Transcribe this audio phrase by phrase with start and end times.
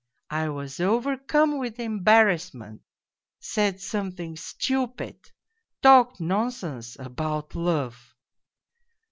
[0.31, 2.81] I was overcome with embarrassment,
[3.39, 5.29] said something stupid,
[5.83, 8.15] talked nonsense, about love.